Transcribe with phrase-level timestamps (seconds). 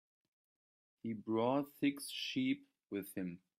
[1.03, 3.39] He brought six sheep with him.